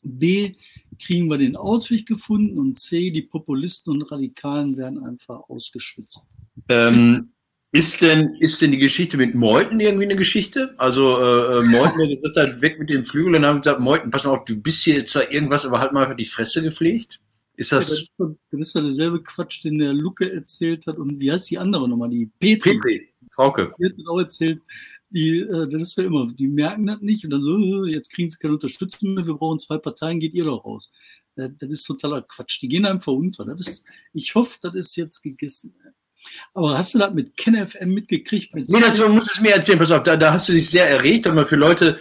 [0.03, 0.55] B
[0.99, 6.23] kriegen wir den Ausweg gefunden und C, die Populisten und Radikalen werden einfach ausgeschwitzt.
[6.69, 7.31] Ähm,
[7.73, 10.73] ist denn, ist denn die Geschichte mit Meuthen irgendwie eine Geschichte?
[10.77, 14.11] Also äh, äh Meuthen, der gesagt hat, weg mit den Flügeln und haben gesagt, Meuthen,
[14.11, 17.21] pass auf, du bist hier jetzt zwar irgendwas, aber halt mal einfach die Fresse gepflegt.
[17.55, 18.07] Ist das.
[18.17, 20.97] Ja, das ist ja derselbe Quatsch, den der Luke erzählt hat.
[20.97, 22.09] Und wie heißt die andere nochmal?
[22.09, 22.71] Die Petri.
[22.71, 23.71] Petri, Frauke.
[23.79, 24.61] Die hat auch erzählt,
[25.09, 28.11] die, äh, das ist ja immer, die merken das nicht und dann so, äh, jetzt
[28.11, 30.91] kriegen sie keine Unterstützung mehr, wir brauchen zwei Parteien, geht ihr doch raus.
[31.35, 32.61] Das, das ist totaler Quatsch.
[32.61, 33.45] Die gehen einfach unter.
[33.45, 35.73] Das ist, ich hoffe, das ist jetzt gegessen.
[36.53, 38.53] Aber hast du das mit KenFM mitgekriegt?
[38.55, 39.79] Mit nee, das muss es mir erzählen.
[39.79, 41.25] Pass auf, da, da hast du dich sehr erregt.
[41.27, 41.97] Aber für Leute,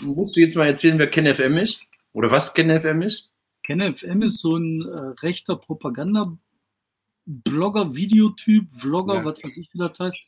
[0.00, 1.82] musst du jetzt mal erzählen, wer KenFM ist?
[2.12, 3.32] Oder was KenFM ist?
[3.62, 9.24] KenFM ist so ein äh, rechter Propaganda-Blogger, Videotyp, Vlogger, ja.
[9.24, 10.18] was weiß ich, wie das heißt.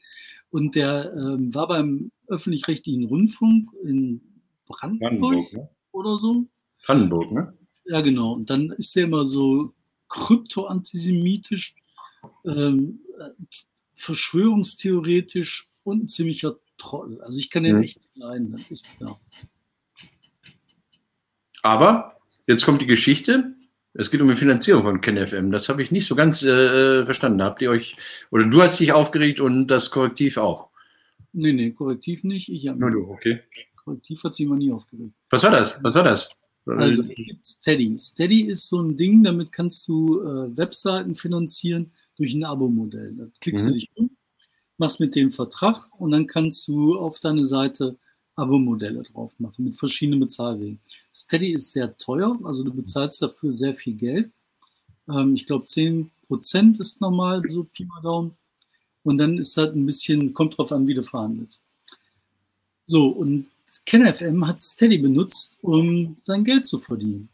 [0.51, 4.21] Und der ähm, war beim öffentlich-rechtlichen Rundfunk in
[4.66, 5.68] Brandenburg, Brandenburg ne?
[5.92, 6.47] oder so.
[6.85, 7.55] Brandenburg, ne?
[7.85, 8.33] Ja, genau.
[8.33, 9.73] Und dann ist der immer so
[10.09, 11.77] krypto-antisemitisch
[12.44, 13.00] ähm,
[13.94, 17.20] verschwörungstheoretisch und ein ziemlicher Trottel.
[17.22, 17.83] Also ich kann den mhm.
[17.83, 18.64] echt nicht leiden.
[18.70, 19.18] Ist, ja.
[21.62, 23.54] Aber jetzt kommt die Geschichte.
[23.94, 25.50] Es geht um die Finanzierung von KenFM.
[25.50, 27.42] Das habe ich nicht so ganz äh, verstanden.
[27.42, 27.96] Habt ihr euch,
[28.31, 30.70] oder du hast dich aufgeregt und das Korrektiv auch?
[31.33, 32.48] Nee, nee, Korrektiv nicht.
[32.48, 33.40] Ich Nur du, okay.
[33.76, 35.14] Korrektiv hat sich immer nie aufgeregt.
[35.31, 35.83] Was war das?
[35.83, 36.31] Was war das?
[36.66, 37.98] Also, es gibt Steady.
[37.98, 43.14] Steady ist so ein Ding, damit kannst du äh, Webseiten finanzieren durch ein Abo-Modell.
[43.16, 43.68] Da klickst mhm.
[43.70, 44.11] du dich um,
[44.76, 47.96] machst mit dem Vertrag und dann kannst du auf deine Seite
[48.37, 50.78] Abo-Modelle drauf machen mit verschiedenen Bezahlwegen.
[51.14, 54.31] Steady ist sehr teuer, also du bezahlst dafür sehr viel Geld.
[55.09, 58.37] Ähm, ich glaube, 10% ist normal, so Pi mal Daumen.
[59.02, 61.62] Und dann ist halt ein bisschen, kommt drauf an, wie du verhandelst.
[62.87, 63.46] So, und
[63.87, 67.28] KenFM hat Steady benutzt, um sein Geld zu verdienen.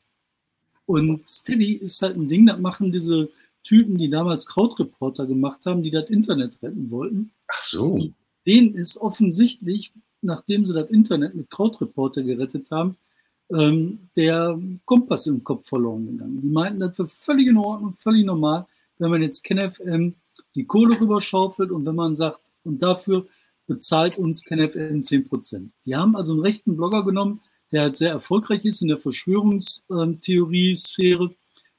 [0.87, 3.29] Und Steady ist halt ein Ding, das machen diese
[3.65, 7.33] Typen, die damals Krautreporter gemacht haben, die das Internet retten wollten.
[7.49, 8.11] Ach so.
[8.47, 12.97] Denen ist offensichtlich, nachdem sie das Internet mit Krautreporter gerettet haben,
[13.51, 16.41] ähm, der Kompass im Kopf verloren gegangen.
[16.43, 18.67] Die meinten, das wäre völlig in Ordnung, völlig normal,
[18.99, 20.15] wenn man jetzt KenFM
[20.55, 23.27] die Kohle rüberschaufelt und wenn man sagt, und dafür
[23.67, 25.71] bezahlt uns KenFM 10%.
[25.87, 27.41] Die haben also einen rechten Blogger genommen,
[27.73, 31.35] der halt sehr erfolgreich ist in der Verschwörungstheorie-Sphäre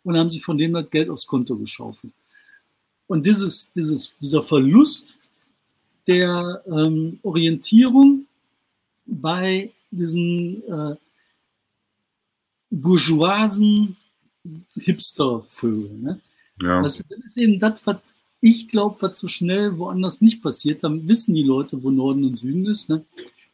[0.06, 2.14] und haben sich von dem das Geld aufs Konto geschaufelt.
[3.08, 5.18] Und dieses, dieses, dieser Verlust
[6.08, 8.26] der ähm, Orientierung
[9.06, 10.96] bei diesen äh,
[12.70, 13.98] bourgeoisen
[14.76, 16.02] Hipster-Vögeln.
[16.02, 16.22] Ne?
[16.62, 16.82] Ja.
[16.82, 17.98] Das, das, ist eben das, was
[18.42, 20.84] ich glaube, was so schnell woanders nicht passiert.
[20.84, 22.90] Dann wissen die Leute, wo Norden und Süden ist.
[22.90, 23.04] Ne?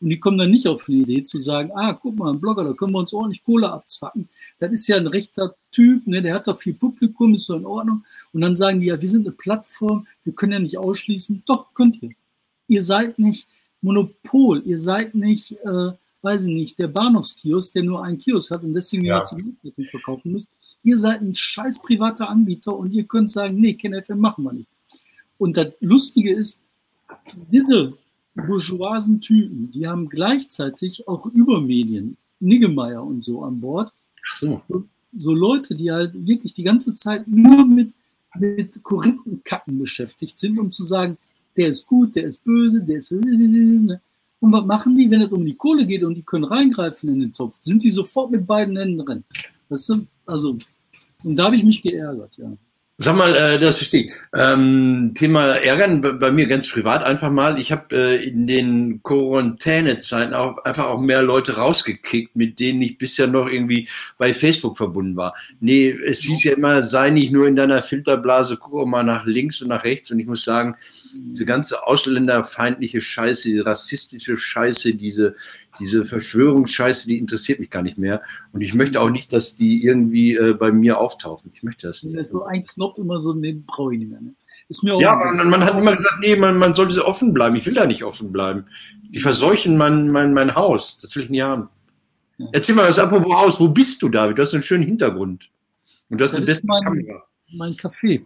[0.02, 2.64] Und die kommen dann nicht auf die Idee zu sagen, ah, guck mal, ein Blogger,
[2.64, 4.28] da können wir uns ordentlich Kohle abzwacken.
[4.58, 7.66] Das ist ja ein rechter Typ, ne, der hat doch viel Publikum, ist so in
[7.66, 8.04] Ordnung.
[8.34, 11.44] Und dann sagen die, ja, wir sind eine Plattform, wir können ja nicht ausschließen.
[11.46, 12.12] Doch, könnt ihr.
[12.68, 13.48] Ihr seid nicht
[13.82, 15.92] Monopol, ihr seid nicht, äh,
[16.24, 19.24] weiß ich nicht, der Bahnhofskiosk, der nur einen Kiosk hat und deswegen ja.
[19.62, 20.50] Mieten verkaufen müsst.
[20.84, 24.70] Ihr seid ein scheiß privater Anbieter und ihr könnt sagen, nee, KenFM machen wir nicht.
[25.38, 26.62] Und das Lustige ist,
[27.52, 27.94] diese
[28.36, 33.91] bourgeoisen Typen, die haben gleichzeitig auch Übermedien, Niggemeier und so an Bord.
[34.36, 34.62] So.
[35.15, 35.34] so.
[35.34, 37.91] Leute, die halt wirklich die ganze Zeit nur mit,
[38.39, 41.17] mit Korinthenkacken beschäftigt sind, um zu sagen,
[41.58, 43.12] der ist gut, der ist böse, der ist.
[43.12, 44.00] Und
[44.39, 47.34] was machen die, wenn es um die Kohle geht und die können reingreifen in den
[47.34, 47.58] Topf?
[47.60, 49.24] Sind die sofort mit beiden Händen drin?
[49.70, 50.58] Das sind, also,
[51.24, 52.52] und da habe ich mich geärgert, ja.
[53.04, 54.12] Sag mal, äh, das verstehe ich.
[54.36, 57.58] Ähm, Thema Ärgern bei mir ganz privat einfach mal.
[57.58, 63.00] Ich habe äh, in den Quarantänezeiten auch einfach auch mehr Leute rausgekickt, mit denen ich
[63.00, 65.34] bisher noch irgendwie bei Facebook verbunden war.
[65.60, 69.26] Nee, es hieß ja immer, sei nicht nur in deiner Filterblase, guck auch mal nach
[69.26, 70.12] links und nach rechts.
[70.12, 70.76] Und ich muss sagen,
[71.28, 75.34] diese ganze ausländerfeindliche Scheiße, diese rassistische Scheiße, diese
[75.80, 78.22] diese Verschwörungsscheiße, die interessiert mich gar nicht mehr.
[78.52, 81.52] Und ich möchte auch nicht, dass die irgendwie äh, bei mir auftauchen.
[81.54, 82.26] Ich möchte das nicht.
[82.26, 84.22] So ein Knopf immer so neben brauche ich nicht mehr.
[84.22, 84.34] Ne?
[84.70, 87.56] Ist mir ja, man, man, hat immer gesagt, nee, man, man sollte offen bleiben.
[87.56, 88.66] Ich will da nicht offen bleiben.
[89.10, 90.98] Die verseuchen mein, mein, mein Haus.
[91.00, 91.70] Das will ich nicht haben.
[92.38, 92.48] Ja.
[92.54, 93.60] Erzähl mal was apropos Haus.
[93.60, 94.38] Wo bist du, David?
[94.38, 95.50] Du hast einen schönen Hintergrund.
[96.10, 97.24] Und du hast die beste mein, Kamera.
[97.54, 98.26] Mein Café.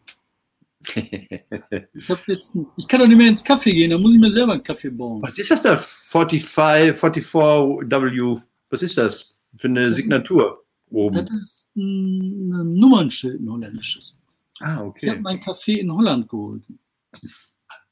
[0.95, 4.53] ich, jetzt, ich kann doch nicht mehr ins Kaffee gehen, da muss ich mir selber
[4.53, 5.21] einen Kaffee bauen.
[5.21, 5.77] Was ist das da?
[5.77, 8.41] 45, 44W.
[8.69, 11.25] Was ist das für eine Signatur oben?
[11.25, 14.15] Das ist ein Nummernschild, ein holländisches.
[14.59, 15.05] Ah, okay.
[15.05, 16.63] Ich habe mein Kaffee in Holland geholt.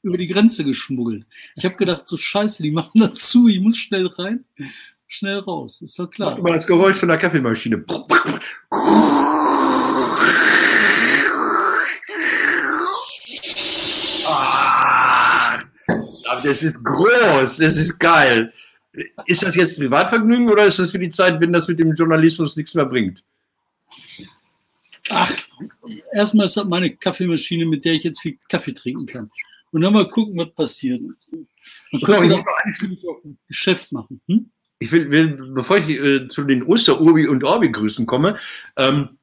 [0.02, 1.26] Über die Grenze geschmuggelt.
[1.56, 4.44] Ich habe gedacht, so scheiße, die machen das zu, ich muss schnell rein,
[5.06, 5.80] schnell raus.
[5.82, 6.32] Ist doch klar.
[6.32, 7.84] Mach mal das Geräusch von der Kaffeemaschine.
[16.44, 18.52] das ist groß, das ist geil.
[19.26, 22.56] Ist das jetzt Privatvergnügen oder ist das für die Zeit, wenn das mit dem Journalismus
[22.56, 23.24] nichts mehr bringt?
[25.10, 25.32] Ach,
[26.12, 29.30] erstmal ist das meine Kaffeemaschine, mit der ich jetzt viel Kaffee trinken kann.
[29.70, 31.00] Und dann mal gucken, was passiert.
[31.02, 34.20] Man könnte auch ein Geschäft machen.
[34.28, 34.50] Hm?
[34.78, 38.36] Ich will, will, bevor ich äh, zu den Oster-Urbi und Orbi-Grüßen komme,
[38.76, 39.18] ähm,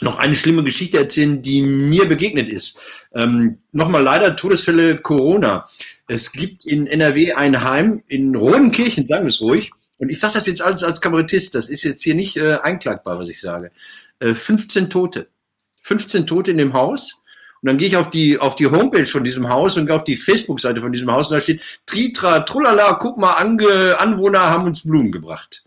[0.00, 2.80] noch eine schlimme Geschichte erzählen, die mir begegnet ist.
[3.14, 5.66] Ähm, Nochmal leider Todesfälle Corona.
[6.06, 9.70] Es gibt in NRW ein Heim in Rodenkirchen, sagen wir es ruhig.
[9.98, 13.18] Und ich sage das jetzt als, als Kabarettist, das ist jetzt hier nicht äh, einklagbar,
[13.18, 13.70] was ich sage.
[14.20, 15.28] Äh, 15 Tote.
[15.82, 17.22] 15 Tote in dem Haus.
[17.62, 20.04] Und dann gehe ich auf die, auf die Homepage von diesem Haus und gehe auf
[20.04, 24.66] die Facebook-Seite von diesem Haus und da steht, Tritra, Trullala, guck mal, Ange Anwohner haben
[24.66, 25.64] uns Blumen gebracht.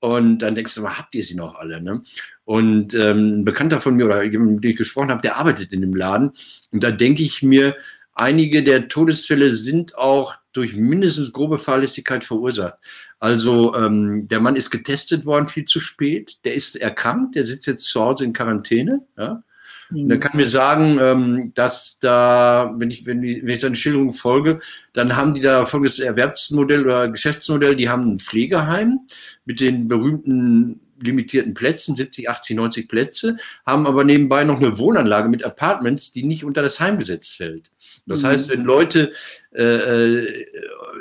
[0.00, 1.80] Und dann denkst du mal, habt ihr sie noch alle?
[1.80, 2.02] Ne?
[2.44, 5.80] Und ähm, ein Bekannter von mir oder mit dem ich gesprochen habe, der arbeitet in
[5.80, 6.32] dem Laden.
[6.70, 7.76] Und da denke ich mir,
[8.12, 12.74] einige der Todesfälle sind auch durch mindestens grobe Fahrlässigkeit verursacht.
[13.22, 17.68] Also ähm, der Mann ist getestet worden viel zu spät, der ist erkrankt, der sitzt
[17.68, 19.06] jetzt zu Hause in Quarantäne.
[19.16, 19.44] Ja?
[19.92, 23.76] Und er kann mir sagen, ähm, dass da, wenn ich, wenn, ich, wenn ich seine
[23.76, 24.58] Schilderung folge,
[24.92, 28.98] dann haben die da folgendes Erwerbsmodell oder Geschäftsmodell, die haben ein Pflegeheim
[29.44, 33.36] mit den berühmten limitierten Plätzen, 70, 80, 90 Plätze,
[33.66, 37.70] haben aber nebenbei noch eine Wohnanlage mit Apartments, die nicht unter das Heimgesetz fällt.
[38.06, 38.26] Das mhm.
[38.26, 39.12] heißt, wenn Leute
[39.54, 40.46] äh, äh,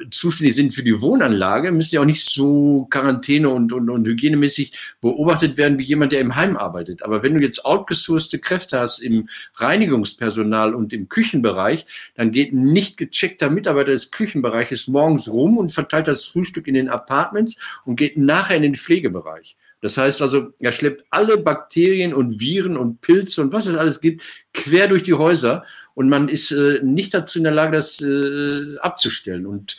[0.09, 4.73] zuständig sind für die Wohnanlage, müssen die auch nicht so Quarantäne und, und, und hygienemäßig
[4.99, 7.03] beobachtet werden wie jemand, der im Heim arbeitet.
[7.03, 11.85] Aber wenn du jetzt outgesourcete Kräfte hast im Reinigungspersonal und im Küchenbereich,
[12.15, 16.73] dann geht ein nicht gecheckter Mitarbeiter des Küchenbereiches morgens rum und verteilt das Frühstück in
[16.73, 19.55] den Apartments und geht nachher in den Pflegebereich.
[19.81, 23.99] Das heißt also, er schleppt alle Bakterien und Viren und Pilze und was es alles
[23.99, 24.21] gibt,
[24.53, 25.63] quer durch die Häuser
[25.95, 29.45] und man ist äh, nicht dazu in der Lage, das äh, abzustellen.
[29.45, 29.77] Und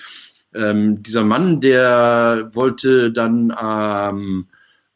[0.55, 4.49] ähm, dieser Mann, der wollte dann ähm,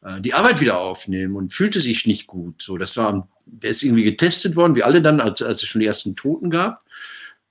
[0.02, 2.60] äh, die Arbeit wieder aufnehmen und fühlte sich nicht gut.
[2.62, 5.80] So, das war, der ist irgendwie getestet worden, wie alle dann, als, als es schon
[5.80, 6.84] die ersten Toten gab.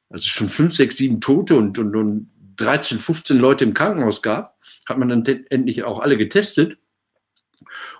[0.10, 4.58] Also schon fünf, sechs, sieben Tote und, und, und 13, 15 Leute im Krankenhaus gab,
[4.88, 6.78] hat man dann endlich auch alle getestet.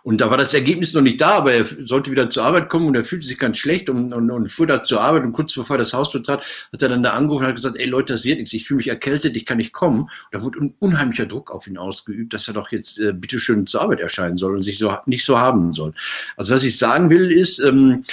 [0.04, 2.88] Und da war das Ergebnis noch nicht da, aber er sollte wieder zur Arbeit kommen
[2.88, 5.54] und er fühlte sich ganz schlecht und, und, und fuhr da zur Arbeit und kurz
[5.54, 8.14] bevor er das Haus betrat, hat er dann da angerufen und hat gesagt, ey Leute,
[8.14, 10.02] das wird nichts, ich fühle mich erkältet, ich kann nicht kommen.
[10.02, 13.68] Und da wurde ein unheimlicher Druck auf ihn ausgeübt, dass er doch jetzt äh, bitteschön
[13.68, 15.94] zur Arbeit erscheinen soll und sich so nicht so haben soll.
[16.38, 18.04] Also was ich sagen will ist, ähm,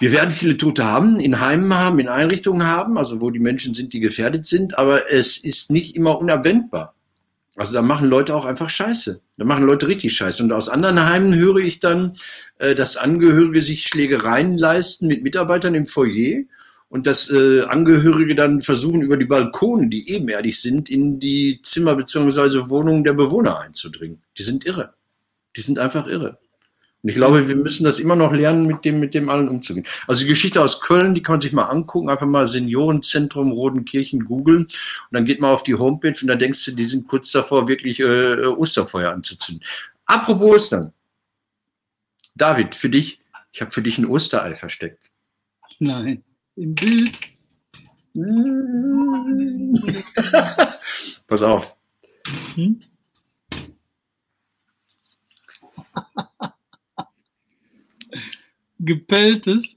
[0.00, 3.74] wir werden viele Tote haben, in Heimen haben, in Einrichtungen haben, also wo die Menschen
[3.74, 6.94] sind, die gefährdet sind, aber es ist nicht immer unabwendbar.
[7.56, 9.20] Also da machen Leute auch einfach Scheiße.
[9.36, 10.42] Da machen Leute richtig Scheiße.
[10.42, 12.16] Und aus anderen Heimen höre ich dann,
[12.58, 16.44] äh, dass Angehörige sich Schlägereien leisten mit Mitarbeitern im Foyer
[16.88, 21.96] und dass äh, Angehörige dann versuchen, über die Balkone, die ebenerdig sind, in die Zimmer
[21.96, 22.68] bzw.
[22.68, 24.22] Wohnungen der Bewohner einzudringen.
[24.38, 24.94] Die sind irre.
[25.56, 26.38] Die sind einfach irre.
[27.02, 29.86] Und ich glaube, wir müssen das immer noch lernen, mit dem, mit dem allen umzugehen.
[30.06, 34.26] Also die Geschichte aus Köln, die kann man sich mal angucken, einfach mal Seniorenzentrum Rodenkirchen
[34.26, 34.76] googeln und
[35.10, 38.00] dann geht man auf die Homepage und dann denkst du, die sind kurz davor, wirklich
[38.00, 39.64] äh, Osterfeuer anzuzünden.
[40.04, 40.92] Apropos Ostern.
[42.34, 43.20] David, für dich,
[43.52, 45.10] ich habe für dich ein Osterei versteckt.
[45.78, 46.22] Nein,
[46.56, 47.18] im Bild.
[51.26, 51.76] Pass auf.
[52.54, 52.82] Hm?
[58.80, 59.76] gepelltes.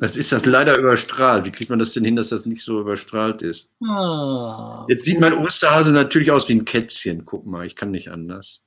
[0.00, 1.44] Das ist das leider überstrahlt.
[1.44, 3.68] Wie kriegt man das denn hin, dass das nicht so überstrahlt ist?
[3.84, 7.24] Ah, Jetzt sieht mein Osterhase natürlich aus wie ein Kätzchen.
[7.24, 8.62] Guck mal, ich kann nicht anders.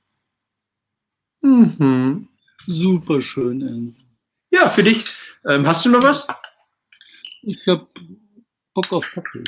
[1.40, 2.28] Mhm.
[2.66, 3.96] Super schön.
[4.50, 5.04] Ja, für dich.
[5.48, 6.26] Ähm, hast du noch was?
[7.42, 7.88] Ich habe
[8.74, 9.42] Bock auf Kaffee.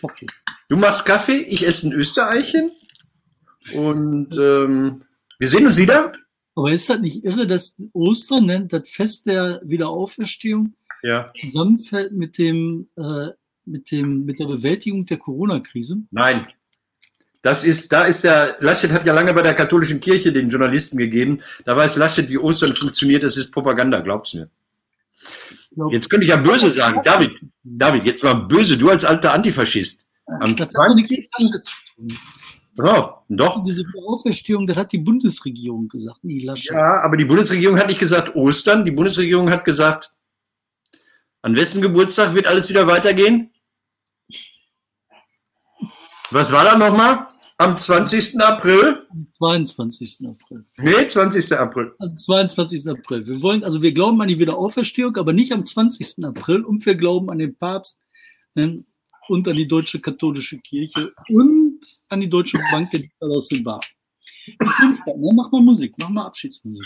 [0.00, 0.26] Kaffee.
[0.68, 2.70] Du machst Kaffee, ich esse ein Österreichchen.
[3.74, 5.04] Und ähm,
[5.38, 6.12] wir sehen uns wieder.
[6.54, 11.32] Aber ist das nicht irre, dass Ostern, ne, das Fest der Wiederauferstehung, ja.
[11.38, 13.28] zusammenfällt mit dem, äh,
[13.64, 15.98] mit dem, mit der Bewältigung der Corona-Krise?
[16.10, 16.42] Nein.
[17.42, 20.96] Das ist, da ist der, Laschet hat ja lange bei der katholischen Kirche den Journalisten
[20.96, 21.38] gegeben.
[21.66, 23.22] Da weiß Laschet, wie Ostern funktioniert.
[23.22, 24.48] Das ist Propaganda, glaubt's mir.
[25.74, 27.00] Glaub, jetzt könnte ich ja böse sagen.
[27.04, 30.00] David, David, jetzt mal böse, du als alter Antifaschist.
[30.40, 31.28] Am das 20.
[32.76, 33.64] Ja, doch.
[33.64, 36.72] Diese Auferstehung, das hat die Bundesregierung gesagt, nie Laschet.
[36.72, 38.84] Ja, aber die Bundesregierung hat nicht gesagt Ostern.
[38.84, 40.12] Die Bundesregierung hat gesagt,
[41.42, 43.50] an wessen Geburtstag wird alles wieder weitergehen?
[46.30, 47.28] Was war da nochmal?
[47.58, 48.40] Am 20.
[48.40, 49.06] April?
[49.10, 50.26] Am 22.
[50.26, 50.64] April.
[50.78, 51.52] Nee, 20.
[51.52, 51.92] April.
[52.00, 52.88] Am 22.
[52.88, 53.26] April.
[53.26, 56.24] Wir wollen, also wir glauben an die Wiederauferstehung, aber nicht am 20.
[56.24, 58.00] April und wir glauben an den Papst
[58.54, 61.63] und an die deutsche katholische Kirche und
[62.08, 63.80] an die Deutsche Bank der aus dem Bar.
[64.46, 64.98] Ich ne?
[65.34, 66.84] Mach mal Musik, mach mal Abschiedsmusik.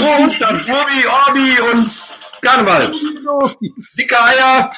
[0.00, 1.90] Ostern, Obi, Orbi und
[2.40, 2.90] Karneval.
[3.98, 4.70] Dicke Eier.